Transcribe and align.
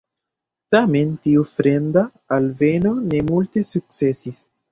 Tamen 0.75 1.11
tiu 1.25 1.43
"fremda" 1.51 2.03
alveno 2.37 2.95
ne 3.13 3.23
multe 3.31 3.63
sukcesis. 3.75 4.43